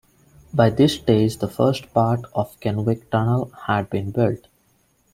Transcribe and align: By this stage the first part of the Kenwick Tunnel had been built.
By 0.51 0.71
this 0.71 0.95
stage 0.95 1.37
the 1.37 1.47
first 1.47 1.93
part 1.93 2.21
of 2.33 2.53
the 2.53 2.57
Kenwick 2.57 3.11
Tunnel 3.11 3.51
had 3.67 3.87
been 3.91 4.09
built. 4.09 4.47